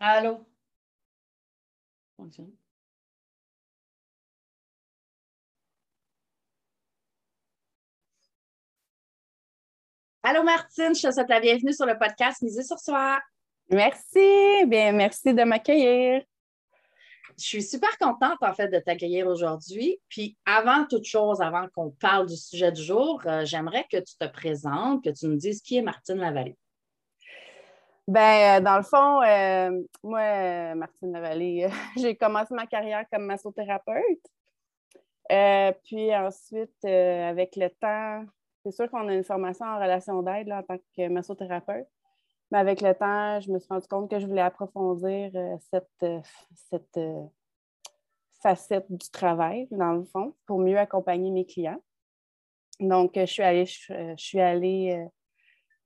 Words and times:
Allô? 0.00 0.46
Allô 10.22 10.42
Martine, 10.44 10.94
je 10.94 11.02
te 11.08 11.12
souhaite 11.12 11.28
la 11.28 11.40
bienvenue 11.40 11.72
sur 11.72 11.86
le 11.86 11.98
podcast 11.98 12.42
Miser 12.42 12.62
sur 12.62 12.78
soi. 12.78 13.20
Merci, 13.70 14.64
bien 14.66 14.92
merci 14.92 15.34
de 15.34 15.42
m'accueillir. 15.42 16.22
Je 17.38 17.44
suis 17.44 17.62
super 17.62 17.96
contente 17.98 18.38
en 18.40 18.52
fait 18.54 18.68
de 18.68 18.78
t'accueillir 18.78 19.26
aujourd'hui. 19.26 19.98
Puis 20.08 20.36
avant 20.44 20.86
toute 20.86 21.04
chose, 21.04 21.40
avant 21.40 21.66
qu'on 21.74 21.90
parle 21.90 22.26
du 22.26 22.36
sujet 22.36 22.70
du 22.70 22.82
jour, 22.82 23.22
euh, 23.26 23.44
j'aimerais 23.44 23.86
que 23.90 23.98
tu 23.98 24.16
te 24.16 24.26
présentes, 24.26 25.02
que 25.04 25.10
tu 25.10 25.26
nous 25.26 25.36
dises 25.36 25.60
qui 25.60 25.76
est 25.76 25.82
Martine 25.82 26.18
Lavallée. 26.18 26.56
Ben, 28.08 28.58
euh, 28.58 28.64
dans 28.64 28.78
le 28.78 28.82
fond, 28.82 29.22
euh, 29.22 29.82
moi, 30.02 30.74
Martine 30.74 31.12
Lavallée, 31.12 31.68
j'ai 31.96 32.16
commencé 32.16 32.54
ma 32.54 32.66
carrière 32.66 33.04
comme 33.12 33.26
massothérapeute. 33.26 34.26
puis 35.84 36.16
ensuite, 36.16 36.84
avec 36.84 37.54
le 37.54 37.68
temps, 37.68 38.24
c'est 38.64 38.72
sûr 38.72 38.90
qu'on 38.90 39.08
a 39.08 39.14
une 39.14 39.24
formation 39.24 39.66
en 39.66 39.78
relation 39.78 40.22
d'aide 40.22 40.50
en 40.50 40.62
tant 40.62 40.78
que 40.96 41.08
massothérapeute. 41.08 41.86
Mais 42.50 42.58
avec 42.58 42.80
le 42.80 42.94
temps, 42.94 43.40
je 43.40 43.50
me 43.50 43.58
suis 43.58 43.68
rendu 43.68 43.86
compte 43.88 44.10
que 44.10 44.18
je 44.18 44.26
voulais 44.26 44.40
approfondir 44.40 45.30
euh, 45.34 45.56
cette, 45.70 45.88
euh, 46.02 46.20
cette 46.70 46.96
euh, 46.96 47.22
facette 48.42 48.90
du 48.90 49.10
travail, 49.10 49.68
dans 49.70 49.92
le 49.92 50.04
fond, 50.04 50.34
pour 50.46 50.58
mieux 50.58 50.78
accompagner 50.78 51.30
mes 51.30 51.44
clients. 51.44 51.82
Donc, 52.80 53.12
je, 53.16 54.14
suis 54.16 54.40
allée 54.40 55.04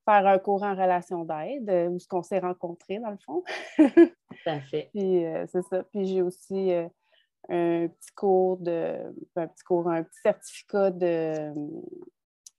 faire 0.05 0.27
un 0.27 0.39
cours 0.39 0.63
en 0.63 0.73
relation 0.73 1.25
d'aide 1.25 1.91
où 1.91 1.99
on 2.13 2.23
s'est 2.23 2.41
rencontrés, 2.41 2.99
dans 2.99 3.11
le 3.11 3.19
fond. 3.25 3.45
Tout 3.77 4.11
à 4.47 4.61
fait. 4.61 4.91
Puis, 4.95 5.25
c'est 5.47 5.63
ça. 5.63 5.83
Puis, 5.85 6.07
j'ai 6.07 6.23
aussi 6.23 6.73
un 7.49 7.89
petit 7.89 8.13
cours 8.15 8.59
de. 8.59 8.97
Un 9.37 9.47
petit 9.47 9.65
cours, 9.65 9.89
un 9.89 10.03
petit 10.03 10.21
certificat 10.23 10.91
de 10.91 11.53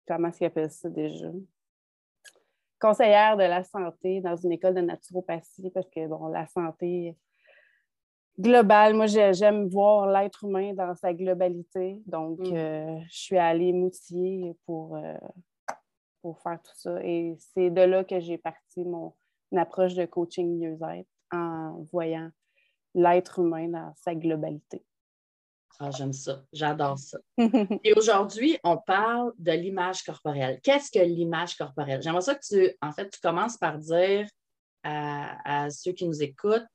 comment 0.08 0.28
est-ce 0.28 0.38
qu'ils 0.40 0.48
appellent 0.48 0.72
ça 0.72 0.90
déjà? 0.90 1.28
Conseillère 2.80 3.38
de 3.38 3.44
la 3.44 3.64
santé 3.64 4.20
dans 4.22 4.36
une 4.36 4.52
école 4.52 4.74
de 4.76 4.82
naturopathie 4.82 5.72
parce 5.72 5.90
que, 5.90 6.06
bon, 6.08 6.28
la 6.28 6.46
santé 6.48 7.16
globale, 8.38 8.94
moi, 8.94 9.06
j'aime 9.06 9.70
voir 9.70 10.08
l'être 10.08 10.44
humain 10.44 10.74
dans 10.74 10.94
sa 10.96 11.14
globalité. 11.14 12.02
Donc, 12.06 12.40
mm. 12.40 12.54
euh, 12.54 13.00
je 13.10 13.18
suis 13.18 13.38
allée 13.38 13.72
m'outiller 13.72 14.56
pour, 14.66 14.98
euh, 14.98 15.16
pour 16.24 16.40
faire 16.40 16.60
tout 16.64 16.72
ça. 16.74 17.04
Et 17.04 17.36
c'est 17.38 17.70
de 17.70 17.82
là 17.82 18.04
que 18.04 18.20
j'ai 18.20 18.40
parti 18.40 18.84
mon 18.84 19.14
approche 19.56 19.94
de 19.94 20.06
coaching 20.06 20.58
mieux-être 20.58 21.10
en 21.32 21.86
voyant 21.92 22.32
l'être 22.96 23.40
humain 23.40 23.68
dans 23.68 23.94
sa 23.96 24.16
globalité. 24.16 24.84
Ah, 25.80 25.92
j'aime 25.92 26.14
ça. 26.14 26.44
J'adore 26.54 26.98
ça. 26.98 27.18
Et 27.84 27.94
aujourd'hui, 27.94 28.58
on 28.64 28.78
parle 28.78 29.34
de 29.38 29.52
l'image 29.52 30.04
corporelle. 30.04 30.60
Qu'est-ce 30.64 30.90
que 30.92 31.04
l'image 31.04 31.58
corporelle? 31.58 32.02
J'aimerais 32.02 32.22
ça 32.22 32.36
que 32.36 32.46
tu, 32.46 32.72
en 32.82 32.92
fait, 32.94 33.10
tu 33.10 33.20
commences 33.20 33.58
par 33.58 33.78
dire 33.80 34.26
à, 34.84 35.70
ceux 35.72 35.92
qui 35.92 36.08
nous 36.08 36.24
écoutent, 36.24 36.66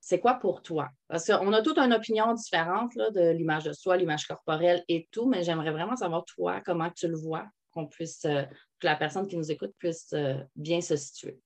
c'est 0.00 0.20
quoi 0.20 0.34
pour 0.34 0.62
toi? 0.62 0.88
Parce 1.08 1.26
qu'on 1.26 1.52
a 1.52 1.62
toute 1.62 1.78
une 1.78 1.92
opinion 1.92 2.32
différente 2.32 2.94
là, 2.94 3.10
de 3.10 3.30
l'image 3.30 3.64
de 3.64 3.72
soi, 3.72 3.96
l'image 3.96 4.26
corporelle 4.26 4.84
et 4.88 5.08
tout, 5.10 5.26
mais 5.26 5.42
j'aimerais 5.42 5.72
vraiment 5.72 5.96
savoir, 5.96 6.24
toi, 6.24 6.60
comment 6.64 6.90
tu 6.90 7.08
le 7.08 7.16
vois, 7.16 7.46
qu'on 7.72 7.86
puisse, 7.86 8.24
euh, 8.24 8.44
que 8.84 8.88
la 8.88 8.96
personne 8.96 9.26
qui 9.26 9.36
nous 9.36 9.50
écoute 9.50 9.72
puisse 9.78 10.12
euh, 10.12 10.34
bien 10.54 10.80
se 10.82 10.94
situer. 10.96 11.40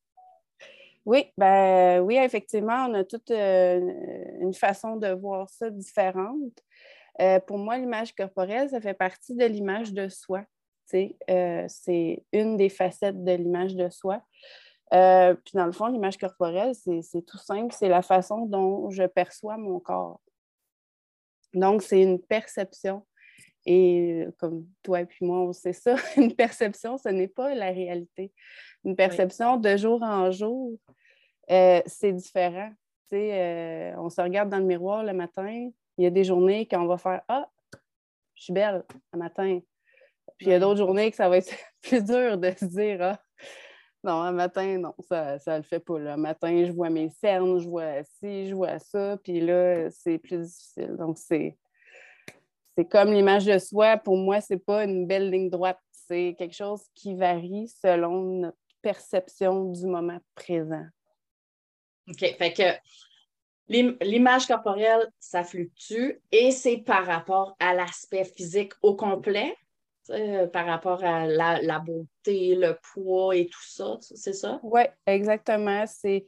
Oui, 1.07 1.33
ben 1.39 2.01
oui, 2.01 2.17
effectivement, 2.17 2.87
on 2.89 2.95
a 2.95 3.05
toute 3.05 3.31
euh, 3.31 3.81
une 4.41 4.53
façon 4.53 4.97
de 4.97 5.09
voir 5.09 5.49
ça 5.49 5.71
différente. 5.71 6.53
Euh, 7.21 7.41
pour 7.41 7.59
moi, 7.59 7.79
l'image 7.79 8.13
corporelle, 8.15 8.69
ça 8.69 8.81
fait 8.81 8.95
partie 8.95 9.35
de 9.35 9.45
l'image 9.45 9.93
de 9.93 10.09
soi. 10.09 10.45
C'est 10.85 11.17
une 12.33 12.57
des 12.57 12.69
facettes 12.69 13.23
de 13.23 13.33
l'image 13.33 13.75
de 13.75 13.89
soi. 13.89 14.23
Puis 14.91 15.53
dans 15.55 15.67
le 15.67 15.73
fond, 15.73 15.87
l'image 15.87 16.17
corporelle, 16.17 16.75
c'est 16.75 17.23
tout 17.27 17.39
simple, 17.39 17.75
c'est 17.79 17.89
la 17.89 18.03
façon 18.03 18.47
dont 18.47 18.91
je 18.91 19.05
perçois 19.05 19.59
mon 19.59 19.81
corps. 19.81 20.21
Donc, 21.55 21.83
c'est 21.83 22.03
une 22.03 22.21
perception. 22.21 23.07
Et 23.71 24.27
comme 24.39 24.67
toi 24.83 25.03
et 25.03 25.05
puis 25.05 25.27
moi, 25.27 25.41
on 25.41 25.53
sait 25.53 25.75
ça, 25.75 25.95
une 26.17 26.35
perception, 26.35 26.97
ce 26.97 27.11
n'est 27.11 27.29
pas 27.29 27.55
la 27.55 27.71
réalité. 27.71 28.33
Une 28.83 28.97
perception 28.97 29.59
de 29.59 29.77
jour 29.77 30.03
en 30.03 30.31
jour, 30.31 30.79
c'est 31.49 32.13
différent. 32.13 32.71
on 33.13 34.09
se 34.09 34.23
regarde 34.23 34.49
dans 34.49 34.59
le 34.59 34.65
miroir 34.65 35.05
le 35.05 35.13
matin, 35.13 35.69
il 35.99 36.05
y 36.05 36.07
a 36.07 36.11
des 36.11 36.25
journées 36.25 36.67
qu'on 36.67 36.87
va 36.87 36.97
faire 36.97 37.21
Ah, 37.29 37.47
je 38.35 38.45
suis 38.45 38.53
belle 38.55 38.85
un 39.13 39.19
matin. 39.19 39.61
Puis 40.39 40.47
il 40.47 40.51
y 40.51 40.55
a 40.55 40.61
d'autres 40.61 40.79
journées 40.79 41.11
que 41.11 41.17
ça 41.17 41.29
va 41.29 41.37
être 41.37 41.53
plus 41.83 42.03
dur 42.03 42.39
de 42.39 42.51
se 42.53 42.65
dire 42.65 43.03
Ah, 43.03 43.21
non, 44.03 44.15
un 44.23 44.33
matin, 44.33 44.79
non, 44.79 44.95
ça 45.01 45.37
ne 45.47 45.57
le 45.59 45.63
fait 45.63 45.81
pas. 45.81 45.99
Le 45.99 46.17
matin, 46.17 46.65
je 46.65 46.73
vois 46.73 46.89
mes 46.89 47.11
cernes, 47.11 47.59
je 47.59 47.69
vois 47.69 48.03
ci, 48.05 48.49
je 48.49 48.55
vois 48.55 48.79
ça. 48.79 49.19
Puis 49.23 49.41
là, 49.41 49.91
c'est 49.91 50.17
plus 50.17 50.39
difficile. 50.39 50.97
Donc, 50.97 51.19
c'est. 51.19 51.59
C'est 52.79 52.85
comme 52.85 53.13
l'image 53.13 53.45
de 53.45 53.59
soi, 53.59 53.97
pour 53.97 54.17
moi, 54.17 54.41
c'est 54.41 54.65
pas 54.65 54.85
une 54.85 55.05
belle 55.05 55.33
ligne 55.33 55.51
droite. 55.51 55.81
C'est 55.91 56.37
quelque 56.39 56.55
chose 56.55 56.83
qui 56.95 57.17
varie 57.17 57.67
selon 57.67 58.23
notre 58.23 58.57
perception 58.81 59.65
du 59.73 59.85
moment 59.89 60.21
présent. 60.37 60.87
OK. 62.09 62.21
Fait 62.39 62.53
que 62.53 62.63
L'image 63.69 64.47
corporelle, 64.47 65.11
ça 65.19 65.43
fluctue 65.43 66.23
et 66.31 66.53
c'est 66.53 66.79
par 66.79 67.05
rapport 67.05 67.57
à 67.59 67.75
l'aspect 67.75 68.25
physique 68.25 68.75
au 68.81 68.95
complet, 68.95 69.57
par 70.53 70.65
rapport 70.65 71.03
à 71.03 71.27
la, 71.27 71.81
beauté, 71.81 72.55
le 72.55 72.79
poids 72.95 73.35
et 73.35 73.49
tout 73.49 73.67
ça, 73.67 73.97
c'est 74.01 74.33
ça? 74.35 74.61
Oui, 74.63 74.83
exactement. 75.05 75.85
C'est, 75.87 76.25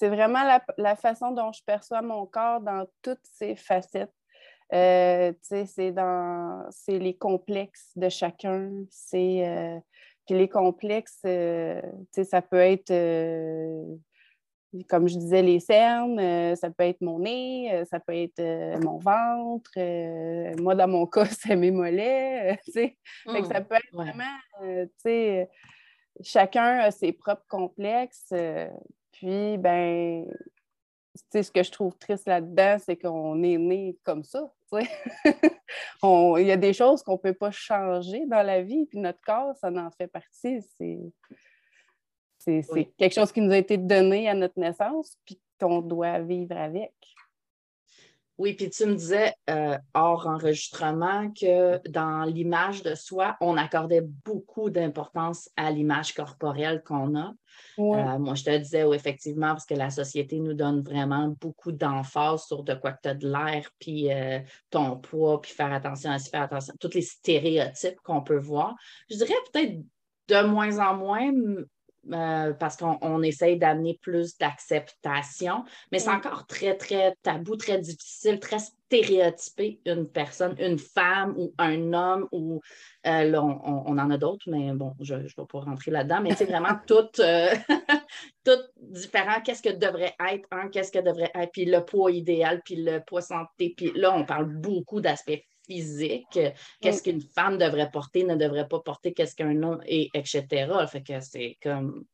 vraiment 0.00 0.42
la, 0.76 0.96
façon 0.96 1.30
dont 1.30 1.52
je 1.52 1.62
perçois 1.64 2.02
mon 2.02 2.26
corps 2.26 2.60
dans 2.60 2.86
toutes 3.02 3.24
ses 3.24 3.54
facettes. 3.54 4.12
Euh, 4.72 5.32
c'est 5.42 5.92
dans 5.92 6.66
c'est 6.70 6.98
les 6.98 7.14
complexes 7.14 7.90
de 7.96 8.08
chacun. 8.08 8.70
C'est 8.90 9.46
euh, 9.46 9.78
puis 10.26 10.36
les 10.36 10.48
complexes, 10.48 11.20
euh, 11.26 11.82
ça 12.10 12.40
peut 12.40 12.56
être 12.56 12.92
comme 14.88 15.06
je 15.06 15.18
disais, 15.18 15.42
les 15.42 15.60
cernes, 15.60 16.56
ça 16.56 16.70
peut 16.70 16.84
être 16.84 17.02
mon 17.02 17.18
nez, 17.18 17.84
ça 17.90 18.00
peut 18.00 18.14
être 18.14 18.42
mon 18.82 18.96
ventre. 18.96 19.70
moi, 20.62 20.74
dans 20.74 20.88
mon 20.88 21.06
cas, 21.08 21.26
c'est 21.26 21.56
mes 21.56 21.70
mollets. 21.70 22.58
ça 22.64 22.80
mmh, 23.26 23.64
peut 23.68 23.74
être 23.74 23.92
vraiment, 23.92 24.88
chacun 26.22 26.78
a 26.78 26.90
ses 26.90 27.12
propres 27.12 27.44
complexes. 27.48 28.32
puis, 29.12 29.58
ben, 29.58 30.24
ce 31.14 31.50
que 31.50 31.62
je 31.62 31.70
trouve 31.70 31.94
triste 31.98 32.26
là-dedans, 32.26 32.78
c'est 32.78 32.96
qu'on 32.96 33.42
est 33.42 33.58
né 33.58 33.98
comme 34.04 34.24
ça. 34.24 34.50
Il 36.02 36.46
y 36.46 36.52
a 36.52 36.56
des 36.56 36.72
choses 36.72 37.02
qu'on 37.02 37.12
ne 37.12 37.18
peut 37.18 37.34
pas 37.34 37.50
changer 37.50 38.24
dans 38.26 38.42
la 38.42 38.62
vie, 38.62 38.86
puis 38.86 38.98
notre 38.98 39.20
corps, 39.20 39.54
ça 39.56 39.68
en 39.68 39.90
fait 39.90 40.08
partie. 40.08 40.60
C'est 40.78 40.98
c'est 42.44 42.92
quelque 42.98 43.14
chose 43.14 43.30
qui 43.30 43.40
nous 43.40 43.52
a 43.52 43.56
été 43.56 43.76
donné 43.76 44.28
à 44.28 44.34
notre 44.34 44.58
naissance, 44.58 45.16
puis 45.24 45.40
qu'on 45.60 45.80
doit 45.80 46.18
vivre 46.20 46.56
avec. 46.56 46.92
Oui, 48.38 48.54
puis 48.54 48.70
tu 48.70 48.86
me 48.86 48.94
disais 48.94 49.34
euh, 49.50 49.76
hors 49.94 50.26
enregistrement 50.26 51.30
que 51.32 51.86
dans 51.88 52.24
l'image 52.24 52.82
de 52.82 52.94
soi, 52.94 53.36
on 53.40 53.56
accordait 53.56 54.02
beaucoup 54.24 54.70
d'importance 54.70 55.50
à 55.56 55.70
l'image 55.70 56.14
corporelle 56.14 56.82
qu'on 56.82 57.14
a. 57.16 57.32
Euh, 57.78 58.18
moi, 58.18 58.34
je 58.34 58.44
te 58.44 58.56
disais, 58.56 58.84
oui, 58.84 58.96
effectivement, 58.96 59.48
parce 59.48 59.66
que 59.66 59.74
la 59.74 59.90
société 59.90 60.40
nous 60.40 60.54
donne 60.54 60.82
vraiment 60.82 61.34
beaucoup 61.40 61.72
d'emphase 61.72 62.44
sur 62.44 62.62
de 62.62 62.74
quoi 62.74 62.92
que 62.92 63.00
tu 63.02 63.08
as 63.10 63.14
de 63.14 63.28
l'air, 63.28 63.70
puis 63.78 64.12
euh, 64.12 64.40
ton 64.70 64.96
poids, 64.96 65.40
puis 65.40 65.52
faire 65.52 65.72
attention 65.72 66.10
à 66.10 66.18
faire 66.18 66.42
attention, 66.42 66.74
tous 66.80 66.94
les 66.94 67.02
stéréotypes 67.02 68.00
qu'on 68.02 68.22
peut 68.22 68.38
voir. 68.38 68.74
Je 69.10 69.16
dirais 69.16 69.34
peut-être 69.52 69.78
de 70.28 70.46
moins 70.46 70.78
en 70.78 70.96
moins, 70.96 71.30
euh, 72.10 72.52
parce 72.54 72.76
qu'on 72.76 73.22
essaye 73.22 73.58
d'amener 73.58 73.98
plus 74.02 74.36
d'acceptation, 74.36 75.64
mais 75.92 76.00
c'est 76.00 76.10
encore 76.10 76.46
très, 76.46 76.76
très 76.76 77.14
tabou, 77.22 77.54
très 77.54 77.78
difficile, 77.78 78.40
très 78.40 78.58
stéréotypé 78.58 79.80
une 79.86 80.08
personne, 80.08 80.56
une 80.58 80.78
femme 80.78 81.34
ou 81.38 81.54
un 81.58 81.92
homme, 81.92 82.28
ou 82.32 82.60
euh, 83.06 83.24
là, 83.24 83.42
on, 83.42 83.98
en 83.98 84.10
a 84.10 84.18
d'autres, 84.18 84.50
mais 84.50 84.72
bon, 84.72 84.94
je 85.00 85.14
ne 85.14 85.22
vais 85.22 85.46
pas 85.48 85.60
rentrer 85.60 85.92
là-dedans, 85.92 86.20
mais 86.22 86.34
c'est 86.34 86.44
vraiment 86.44 86.74
tout, 86.88 87.20
euh, 87.20 87.54
tout 88.44 88.60
différent. 88.76 89.40
Qu'est-ce 89.44 89.62
que 89.62 89.74
devrait 89.74 90.16
être 90.32 90.48
un, 90.50 90.68
qu'est-ce 90.68 90.90
que 90.90 90.98
devrait 90.98 91.30
être, 91.34 91.52
puis 91.52 91.66
le 91.66 91.84
poids 91.84 92.10
idéal, 92.10 92.62
puis 92.64 92.76
le 92.76 93.00
poids 93.00 93.22
santé, 93.22 93.74
puis 93.76 93.92
là, 93.94 94.12
on 94.12 94.24
parle 94.24 94.46
beaucoup 94.46 95.00
d'aspects 95.00 95.40
physique, 95.66 96.38
qu'est-ce 96.80 97.02
qu'une 97.02 97.20
femme 97.20 97.58
devrait 97.58 97.90
porter, 97.90 98.24
ne 98.24 98.36
devrait 98.36 98.68
pas 98.68 98.80
porter, 98.80 99.12
qu'est-ce 99.12 99.34
qu'un 99.34 99.62
homme, 99.62 99.82
et 99.86 100.10
etc. 100.14 100.68
Fait 100.88 101.02
que 101.02 101.20
c'est 101.20 101.56
comme. 101.62 102.04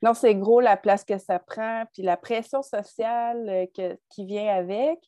Non, 0.00 0.14
c'est 0.14 0.34
gros 0.34 0.60
la 0.60 0.76
place 0.76 1.04
que 1.04 1.18
ça 1.18 1.38
prend, 1.38 1.84
puis 1.92 2.02
la 2.02 2.16
pression 2.16 2.62
sociale 2.62 3.48
euh, 3.48 3.96
qui 4.08 4.24
vient 4.24 4.54
avec. 4.54 4.98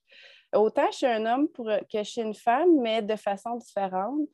Autant 0.52 0.90
chez 0.90 1.06
un 1.06 1.26
homme 1.26 1.48
pour, 1.48 1.70
que 1.92 2.02
chez 2.02 2.22
une 2.22 2.34
femme, 2.34 2.80
mais 2.80 3.02
de 3.02 3.14
façon 3.14 3.56
différente. 3.56 4.28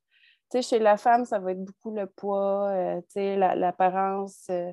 Tu 0.51 0.63
sais, 0.63 0.63
chez 0.63 0.79
la 0.79 0.97
femme, 0.97 1.25
ça 1.27 1.39
va 1.39 1.53
être 1.53 1.63
beaucoup 1.63 1.91
le 1.91 2.07
poids, 2.07 2.71
euh, 2.71 3.01
tu 3.03 3.21
sais, 3.21 3.37
l'apparence 3.37 4.47
euh, 4.49 4.73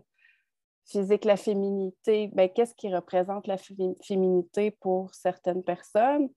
physique, 0.86 1.26
la 1.26 1.36
féminité. 1.36 2.30
Ben, 2.34 2.50
Qu'est-ce 2.50 2.76
qui 2.76 2.94
représente 2.94 3.48
la 3.48 3.58
féminité 3.58 4.72
pour 4.72 5.14
certaines 5.14 5.64
personnes? 5.64 6.30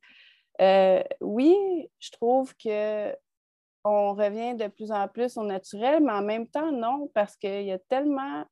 Euh, 0.60 1.02
oui, 1.20 1.90
je 1.98 2.10
trouve 2.10 2.54
que 2.56 3.14
on 3.84 4.14
revient 4.14 4.54
de 4.56 4.66
plus 4.66 4.90
en 4.90 5.06
plus 5.06 5.36
au 5.36 5.44
naturel, 5.44 6.02
mais 6.02 6.12
en 6.12 6.22
même 6.22 6.48
temps, 6.48 6.72
non, 6.72 7.08
parce 7.14 7.36
qu'il 7.36 7.62
y 7.62 7.72
a 7.72 7.78
tellement 7.78 8.44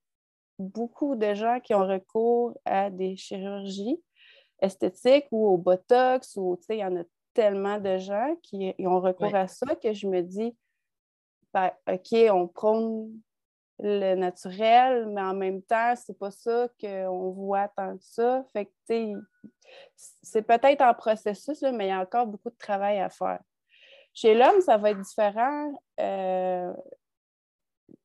beaucoup 0.58 1.16
de 1.16 1.34
gens 1.34 1.58
qui 1.60 1.74
ont 1.74 1.86
recours 1.86 2.56
à 2.64 2.88
des 2.88 3.16
chirurgies 3.16 4.00
esthétiques 4.60 5.26
ou 5.32 5.48
au 5.48 5.58
Botox, 5.58 6.36
ou 6.36 6.56
il 6.68 6.76
y 6.76 6.84
en 6.84 6.96
a 6.96 7.04
tellement 7.32 7.80
de 7.80 7.98
gens 7.98 8.36
qui 8.42 8.74
ont 8.78 9.00
recours 9.00 9.34
à 9.34 9.48
ça 9.48 9.74
que 9.74 9.92
je 9.92 10.06
me 10.06 10.22
dis, 10.22 10.56
ben, 11.52 11.72
OK, 11.90 12.16
on 12.30 12.46
prône 12.46 13.10
le 13.81 14.15
naturel, 14.15 15.09
mais 15.09 15.23
en 15.23 15.35
même 15.35 15.62
temps, 15.62 15.94
c'est 15.97 16.19
pas 16.19 16.31
ça 16.31 16.69
qu'on 16.81 17.31
voit 17.32 17.69
tant 17.69 17.97
que 17.97 18.05
ça. 18.05 18.44
Fait 18.53 18.67
que, 18.67 19.12
c'est 20.23 20.43
peut-être 20.43 20.82
en 20.82 20.94
processus, 20.94 21.62
mais 21.62 21.87
il 21.87 21.88
y 21.88 21.93
a 21.93 22.00
encore 22.00 22.26
beaucoup 22.26 22.50
de 22.50 22.56
travail 22.56 23.00
à 23.00 23.09
faire. 23.09 23.41
Chez 24.12 24.35
l'homme, 24.35 24.61
ça 24.61 24.76
va 24.76 24.91
être 24.91 25.00
différent. 25.00 25.73
Euh, 25.99 26.73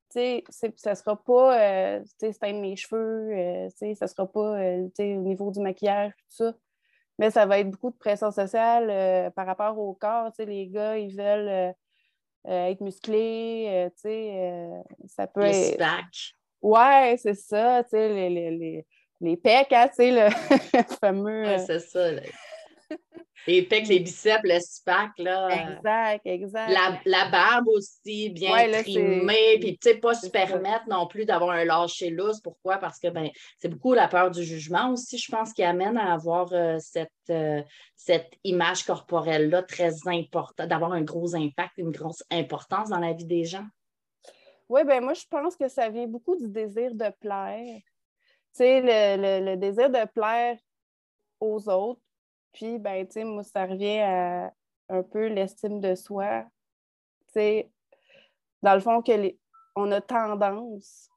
ça 0.10 0.68
ne 0.90 0.96
sera 0.96 1.24
pas 1.24 1.60
euh, 1.60 2.04
teindre 2.20 2.62
les 2.62 2.76
cheveux, 2.76 3.32
euh, 3.32 3.70
ça 3.96 4.08
sera 4.08 4.26
pas 4.28 4.60
euh, 4.60 4.88
au 5.00 5.04
niveau 5.04 5.52
du 5.52 5.60
maquillage, 5.60 6.12
tout 6.18 6.46
ça. 6.46 6.54
Mais 7.20 7.32
ça 7.32 7.46
va 7.46 7.60
être 7.60 7.70
beaucoup 7.70 7.92
de 7.92 7.98
pression 7.98 8.32
sociale 8.32 9.32
par 9.34 9.46
rapport 9.46 9.78
au 9.78 9.94
corps. 9.94 10.32
Les 10.40 10.68
gars, 10.68 10.98
ils 10.98 11.16
veulent 11.16 11.74
être 12.46 12.82
musclés, 12.82 13.90
ça 15.08 15.28
peut 15.28 15.42
les 15.42 15.72
être. 15.74 15.78
Ouais, 16.62 17.16
c'est 17.22 17.36
ça, 17.36 17.84
les, 17.94 18.30
les, 18.30 18.52
les, 18.52 18.86
les 19.22 19.38
pecs, 19.38 19.72
hein, 19.72 19.88
tu 19.88 19.96
sais, 19.96 20.12
le 20.12 20.30
fameux. 21.00 21.44
Ouais, 21.44 21.60
c'est 21.60 21.80
ça. 21.80 22.10
Les 23.50 23.64
pecs, 23.64 23.88
les 23.88 24.00
biceps, 24.00 24.44
le 24.44 24.60
spac, 24.60 25.10
là. 25.18 25.50
Exact, 25.50 26.22
exact. 26.24 27.02
La, 27.06 27.30
barbe 27.32 27.68
aussi, 27.70 28.30
bien 28.30 28.70
trimée, 28.84 29.58
puis 29.60 29.76
tu 29.80 29.90
sais, 29.90 29.96
pas 29.98 30.14
se 30.14 30.30
permettre 30.30 30.88
non 30.88 31.08
plus 31.08 31.26
d'avoir 31.26 31.50
un 31.50 31.66
lâcher 31.66 32.12
lousse. 32.12 32.42
Pourquoi? 32.42 32.78
Parce 32.78 33.00
que 33.00 33.08
ben, 33.08 33.28
c'est 33.58 33.70
beaucoup 33.70 33.96
la 33.96 34.08
peur 34.08 34.30
du 34.30 34.44
jugement 34.44 34.92
aussi, 34.92 35.18
je 35.18 35.32
pense, 35.32 35.52
qui 35.52 35.64
amène 35.64 35.98
à 35.98 36.14
avoir 36.14 36.54
euh, 36.54 36.78
cette, 36.80 37.10
euh, 37.32 37.64
cette 37.96 38.32
image 38.44 38.84
corporelle-là 38.84 39.64
très 39.64 40.08
importante, 40.08 40.68
d'avoir 40.68 40.92
un 40.92 41.02
gros 41.02 41.36
impact, 41.36 41.72
une 41.78 41.90
grosse 41.90 42.24
importance 42.30 42.90
dans 42.90 43.00
la 43.00 43.14
vie 43.14 43.26
des 43.26 43.46
gens. 43.46 43.66
Oui, 44.70 44.84
ben 44.84 45.04
moi, 45.04 45.16
je 45.16 45.26
pense 45.28 45.56
que 45.56 45.68
ça 45.68 45.90
vient 45.90 46.06
beaucoup 46.06 46.36
du 46.36 46.48
désir 46.48 46.94
de 46.94 47.10
plaire. 47.20 47.82
Tu 48.54 48.60
sais, 48.60 49.18
le 49.18 49.56
désir 49.56 49.90
de 49.90 50.06
plaire 50.08 50.60
aux 51.40 51.68
autres, 51.68 52.02
puis, 52.54 52.80
ben, 52.80 53.06
tu 53.06 53.14
sais, 53.14 53.24
moi, 53.24 53.44
ça 53.44 53.66
revient 53.66 54.00
à 54.00 54.54
un 54.90 55.04
peu 55.04 55.28
l'estime 55.28 55.80
de 55.80 55.96
soi. 55.96 56.44
Tu 57.28 57.34
sais, 57.34 57.72
dans 58.62 58.74
le 58.74 58.80
fond, 58.80 59.02
que 59.02 59.12
on 59.76 59.92
a 59.92 60.02
tendance 60.02 61.10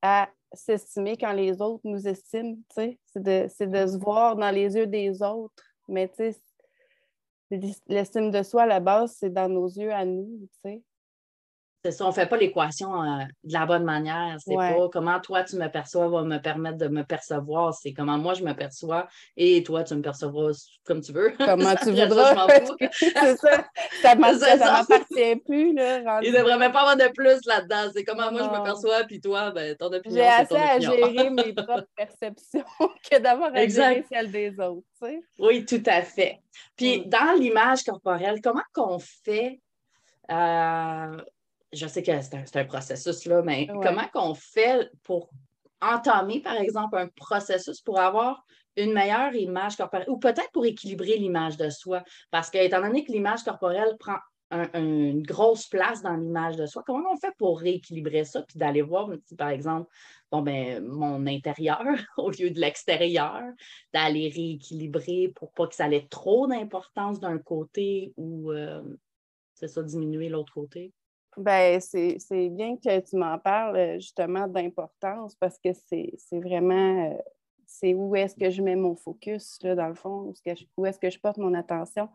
à 0.00 0.28
s'estimer 0.52 1.16
quand 1.16 1.32
les 1.32 1.60
autres 1.60 1.82
nous 1.84 2.06
estiment, 2.06 2.54
tu 2.54 2.74
sais. 2.74 2.98
C'est 3.06 3.22
de, 3.22 3.66
de 3.66 3.86
se 3.86 3.98
voir 3.98 4.36
dans 4.36 4.50
les 4.50 4.76
yeux 4.76 4.86
des 4.86 5.22
autres. 5.22 5.64
Mais, 5.88 6.08
tu 6.08 6.32
sais, 6.32 6.40
l'estime 7.88 8.30
de 8.30 8.42
soi, 8.42 8.62
à 8.62 8.66
la 8.66 8.80
base, 8.80 9.16
c'est 9.18 9.30
dans 9.30 9.48
nos 9.48 9.66
yeux 9.66 9.92
à 9.92 10.04
nous, 10.04 10.48
tu 10.62 10.70
sais. 10.70 10.82
C'est 11.86 11.92
ça, 11.92 12.04
on 12.04 12.08
ne 12.08 12.14
fait 12.14 12.26
pas 12.26 12.36
l'équation 12.36 13.00
euh, 13.00 13.22
de 13.44 13.52
la 13.52 13.64
bonne 13.64 13.84
manière. 13.84 14.36
C'est 14.44 14.56
pas 14.56 14.88
comment 14.92 15.20
toi 15.20 15.44
tu 15.44 15.54
me 15.54 15.68
perçois 15.68 16.08
va 16.08 16.22
me 16.24 16.38
permettre 16.38 16.78
de 16.78 16.88
me 16.88 17.04
percevoir. 17.04 17.74
C'est 17.74 17.92
comment 17.92 18.18
moi 18.18 18.34
je 18.34 18.42
me 18.42 18.54
perçois 18.54 19.06
et 19.36 19.62
toi 19.62 19.84
tu 19.84 19.94
me 19.94 20.02
percevras 20.02 20.50
comme 20.84 21.00
tu 21.00 21.12
veux. 21.12 21.32
Comment 21.38 21.76
tu 21.76 21.90
voudras. 21.92 22.48
c'est 22.90 23.36
ça. 23.36 23.66
Ça 24.02 24.14
ne 24.16 24.20
m'appartient 24.20 25.36
plus. 25.46 25.74
Là, 25.74 26.18
Il 26.22 26.32
ne 26.32 26.38
devrait 26.38 26.58
même 26.58 26.72
pas 26.72 26.80
avoir 26.80 26.96
de 26.96 27.08
plus 27.14 27.38
là-dedans. 27.46 27.92
C'est 27.94 28.02
comment 28.02 28.32
moi 28.32 28.42
je 28.42 28.58
me 28.58 28.64
perçois, 28.64 29.04
puis 29.04 29.20
toi, 29.20 29.52
ben, 29.52 29.76
ton 29.76 29.92
opinion. 29.92 30.16
J'ai 30.16 30.26
assez 30.26 30.56
à 30.56 30.80
gérer 30.80 31.30
mes 31.30 31.52
propres 31.52 31.86
perceptions 31.94 32.64
que 33.08 33.20
d'avoir 33.20 33.54
à 33.54 33.68
gérer 33.68 34.04
celles 34.10 34.32
des 34.32 34.58
autres. 34.58 34.82
Oui, 35.38 35.64
tout 35.64 35.84
à 35.86 36.02
fait. 36.02 36.40
Puis 36.74 37.06
dans 37.06 37.38
l'image 37.38 37.84
corporelle, 37.84 38.40
comment 38.42 38.64
qu'on 38.74 38.98
fait? 38.98 39.60
Euh, 40.32 41.16
je 41.76 41.86
sais 41.86 42.02
que 42.02 42.12
c'est 42.20 42.56
un, 42.56 42.64
processus, 42.64 43.24
là, 43.26 43.42
mais 43.42 43.66
comment 43.66 44.06
qu'on 44.12 44.34
fait 44.34 44.90
pour 45.02 45.30
entamer, 45.80 46.40
par 46.40 46.56
exemple, 46.56 46.96
un 46.96 47.08
processus 47.08 47.80
pour 47.80 48.00
avoir 48.00 48.44
une 48.76 48.92
meilleure 48.92 49.34
image 49.34 49.76
corporelle 49.76 50.08
ou 50.08 50.18
peut-être 50.18 50.50
pour 50.52 50.66
équilibrer 50.66 51.16
l'image 51.16 51.56
de 51.56 51.70
soi? 51.70 52.02
Parce 52.30 52.50
que, 52.50 52.58
étant 52.58 52.80
donné 52.80 53.04
que 53.04 53.12
l'image 53.12 53.42
corporelle 53.42 53.96
prend 53.98 54.16
une 54.74 55.22
grosse 55.22 55.66
place 55.66 56.02
dans 56.02 56.14
l'image 56.14 56.56
de 56.56 56.66
soi, 56.66 56.84
comment 56.86 57.12
on 57.12 57.16
fait 57.16 57.34
pour 57.36 57.60
rééquilibrer 57.60 58.24
ça 58.24 58.42
puis 58.42 58.58
d'aller 58.58 58.82
voir, 58.82 59.10
par 59.36 59.48
exemple, 59.48 59.90
bon, 60.30 60.42
ben, 60.42 60.84
mon 60.84 61.26
intérieur 61.26 61.82
au 62.16 62.30
lieu 62.30 62.50
de 62.50 62.60
l'extérieur, 62.60 63.42
d'aller 63.92 64.28
rééquilibrer 64.28 65.32
pour 65.34 65.52
pas 65.52 65.66
que 65.66 65.74
ça 65.74 65.90
ait 65.90 66.06
trop 66.08 66.46
d'importance 66.46 67.18
d'un 67.18 67.38
côté 67.38 68.12
ou, 68.16 68.52
euh, 68.52 68.82
c'est 69.54 69.68
ça, 69.68 69.82
diminuer 69.82 70.28
l'autre 70.28 70.52
côté? 70.52 70.92
Ben, 71.36 71.80
c'est 71.80 72.48
bien 72.48 72.76
que 72.76 73.00
tu 73.00 73.16
m'en 73.16 73.38
parles 73.38 73.76
euh, 73.76 73.94
justement 73.94 74.48
d'importance 74.48 75.34
parce 75.34 75.58
que 75.58 75.68
c'est 75.74 76.16
vraiment 76.32 77.10
euh, 77.10 77.18
c'est 77.66 77.94
où 77.94 78.16
est-ce 78.16 78.34
que 78.34 78.48
je 78.48 78.62
mets 78.62 78.76
mon 78.76 78.96
focus, 78.96 79.58
là, 79.62 79.74
dans 79.74 79.88
le 79.88 79.94
fond, 79.94 80.32
où 80.76 80.86
est-ce 80.86 80.98
que 80.98 81.10
je 81.10 81.18
porte 81.18 81.36
mon 81.36 81.52
attention. 81.52 82.08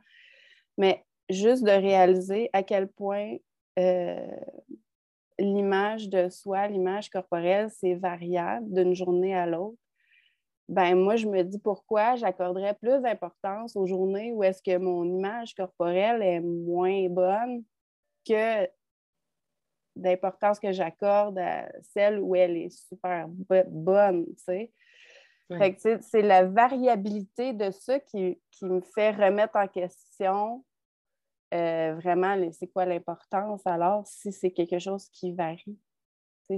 Mais 0.77 1.05
juste 1.29 1.63
de 1.63 1.71
réaliser 1.71 2.49
à 2.53 2.63
quel 2.63 2.87
point 2.87 3.35
euh, 3.77 4.27
l'image 5.37 6.09
de 6.09 6.29
soi, 6.29 6.67
l'image 6.67 7.09
corporelle, 7.09 7.69
c'est 7.69 7.95
variable 7.95 8.73
d'une 8.73 8.95
journée 8.95 9.35
à 9.35 9.45
l'autre. 9.45 9.77
Ben 10.69 10.95
moi, 10.95 11.17
je 11.17 11.27
me 11.27 11.43
dis 11.43 11.59
pourquoi 11.59 12.15
j'accorderais 12.15 12.75
plus 12.75 13.01
d'importance 13.01 13.75
aux 13.75 13.85
journées 13.85 14.31
où 14.31 14.41
est-ce 14.43 14.63
que 14.63 14.77
mon 14.77 15.03
image 15.03 15.53
corporelle 15.53 16.21
est 16.21 16.39
moins 16.39 17.09
bonne 17.09 17.63
que 18.25 18.67
d'importance 19.95 20.59
que 20.59 20.71
j'accorde 20.71 21.37
à 21.39 21.71
celle 21.81 22.19
où 22.19 22.35
elle 22.35 22.57
est 22.57 22.69
super 22.69 23.27
bonne, 23.27 24.25
tu 24.25 24.43
sais. 24.43 24.71
c'est 26.01 26.21
la 26.21 26.45
variabilité 26.45 27.53
de 27.53 27.71
ça 27.71 27.99
qui, 27.99 28.39
me 28.61 28.79
fait 28.81 29.11
remettre 29.11 29.55
en 29.55 29.67
question 29.67 30.63
euh, 31.53 31.95
vraiment 31.95 32.37
c'est 32.51 32.67
quoi 32.67 32.85
l'importance? 32.85 33.61
Alors 33.65 34.05
si 34.05 34.31
c'est 34.31 34.51
quelque 34.51 34.79
chose 34.79 35.09
qui 35.09 35.33
varie. 35.33 35.77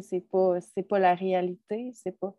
C'est 0.01 0.27
pas, 0.31 0.57
pas 0.89 0.99
la 0.99 1.13
réalité, 1.13 1.91
c'est 1.93 2.17
pas 2.19 2.35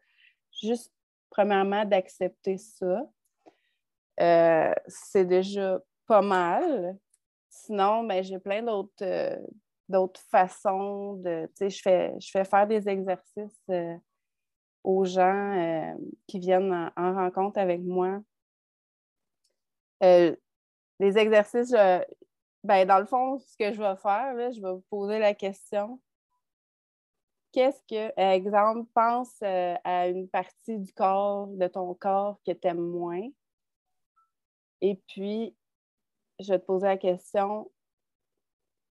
juste 0.51 0.93
premièrement 1.31 1.85
d'accepter 1.85 2.59
ça. 2.59 3.09
Euh, 4.21 4.73
c'est 4.87 5.25
déjà 5.25 5.81
pas 6.07 6.23
mal. 6.23 6.99
Sinon, 7.49 8.05
ben, 8.05 8.23
j'ai 8.23 8.39
plein 8.39 8.63
d'autres 8.63 8.93
euh, 9.03 9.37
d'autres 9.89 10.21
façons 10.31 11.15
de. 11.15 11.47
Tu 11.57 11.71
sais, 11.71 12.17
je 12.19 12.31
fais, 12.31 12.45
faire 12.45 12.67
des 12.67 12.89
exercices 12.89 13.63
euh, 13.71 13.97
aux 14.83 15.05
gens 15.05 15.59
euh, 15.59 15.95
qui 16.27 16.39
viennent 16.39 16.93
en, 16.97 17.15
rencontre 17.15 17.59
avec 17.59 17.81
moi. 17.83 18.21
Euh, 20.03 20.35
les 21.01 21.19
exercices, 21.19 21.75
ben, 22.63 22.87
dans 22.87 22.99
le 22.99 23.07
fond, 23.07 23.39
ce 23.39 23.57
que 23.57 23.73
je 23.73 23.81
vais 23.81 23.97
faire, 23.97 24.53
je 24.53 24.61
vais 24.61 24.73
vous 24.73 24.85
poser 24.91 25.19
la 25.19 25.35
question 25.35 26.01
qu'est-ce 27.55 27.81
que, 27.89 28.21
exemple, 28.21 28.89
pense 28.95 29.41
à 29.43 30.09
une 30.09 30.29
partie 30.29 30.79
du 30.79 30.93
corps, 30.93 31.47
de 31.47 31.69
ton 31.69 31.95
corps 31.95 32.41
que 32.45 32.51
tu 32.53 32.67
aimes 32.67 32.81
moins? 32.81 33.29
Et 34.81 34.97
puis, 35.07 35.57
je 36.41 36.53
vais 36.53 36.59
te 36.59 36.65
poser 36.65 36.87
la 36.87 36.97
question, 36.99 37.71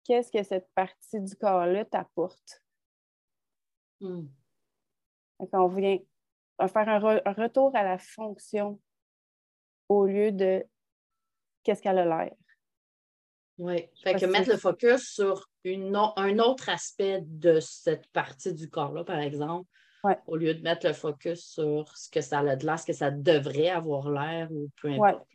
qu'est-ce 0.05 0.31
que 0.31 0.43
cette 0.43 0.69
partie 0.73 1.19
du 1.19 1.35
corps-là 1.35 1.83
t'apporte? 1.85 2.63
Hmm. 3.99 4.27
On 5.39 5.67
vient 5.67 5.97
faire 6.67 6.89
un, 6.89 6.99
retour 7.33 7.75
à 7.75 7.83
la 7.83 7.97
fonction 7.97 8.79
au 9.89 10.05
lieu 10.05 10.31
de 10.31 10.65
qu'est-ce 11.63 11.81
qu'elle 11.81 11.99
a 11.99 12.05
l'air. 12.05 12.33
Oui, 13.57 13.87
fait 14.03 14.15
que 14.15 14.25
mettre 14.25 14.49
le 14.49 14.57
focus 14.57 15.13
sur 15.13 15.49
une, 15.63 15.95
un 15.95 16.39
autre 16.39 16.69
aspect 16.69 17.21
de 17.25 17.59
cette 17.59 18.07
partie 18.07 18.53
du 18.53 18.69
corps-là, 18.69 19.03
par 19.03 19.19
exemple, 19.19 19.69
au 20.27 20.35
lieu 20.35 20.53
de 20.53 20.61
mettre 20.61 20.87
le 20.87 20.93
focus 20.93 21.45
sur 21.53 21.97
ce 21.97 22.09
que 22.09 22.21
ça 22.21 22.39
a 22.39 22.55
de 22.55 22.65
l'air, 22.65 22.79
ce 22.79 22.85
que 22.85 22.93
ça 22.93 23.11
devrait 23.11 23.69
avoir 23.69 24.09
l'air 24.11 24.51
ou 24.51 24.69
peu 24.81 24.89
importe. 24.89 25.25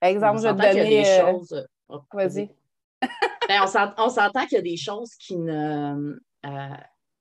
Exemple, 0.00 0.40
je 0.40 0.48
vais 0.48 0.54
te 0.54 0.76
donner. 0.76 1.20
Euh, 1.20 1.32
choses... 1.32 1.68
Oh, 1.88 2.00
vas-y. 2.12 2.50
Ben, 3.48 3.62
on 3.98 4.08
s'entend 4.08 4.46
qu'il 4.46 4.56
y 4.56 4.60
a 4.60 4.62
des 4.62 4.76
choses 4.76 5.14
qui 5.16 5.36
ne, 5.36 6.16
euh, 6.46 6.68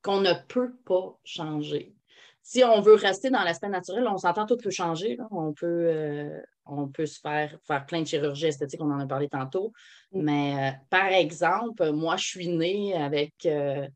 qu'on 0.01 0.21
ne 0.21 0.33
peut 0.47 0.73
pas 0.85 1.17
changer. 1.23 1.95
Si 2.41 2.63
on 2.63 2.81
veut 2.81 2.95
rester 2.95 3.29
dans 3.29 3.43
l'aspect 3.43 3.69
naturel, 3.69 4.05
on 4.07 4.17
s'entend 4.17 4.45
tout 4.45 4.57
peut 4.57 4.69
changer. 4.69 5.17
On 5.31 5.53
peut, 5.53 5.65
euh, 5.65 6.41
on 6.65 6.87
peut 6.87 7.05
se 7.05 7.19
faire, 7.19 7.57
faire 7.65 7.85
plein 7.85 8.01
de 8.01 8.07
chirurgies 8.07 8.47
esthétiques, 8.47 8.81
on 8.81 8.91
en 8.91 8.99
a 8.99 9.07
parlé 9.07 9.29
tantôt. 9.29 9.71
Mm. 10.11 10.21
Mais 10.23 10.55
euh, 10.55 10.71
par 10.89 11.07
exemple, 11.07 11.91
moi, 11.91 12.17
je 12.17 12.25
suis 12.25 12.49
née 12.49 12.95
avec 12.95 13.45
un, 13.45 13.87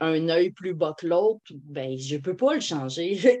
un, 0.00 0.28
œil 0.28 0.50
plus 0.50 0.74
bas 0.74 0.94
que 0.98 1.06
l'autre, 1.06 1.40
ben, 1.50 1.96
je 1.96 2.16
ne 2.16 2.20
peux 2.20 2.36
pas 2.36 2.54
le 2.54 2.60
changer. 2.60 3.40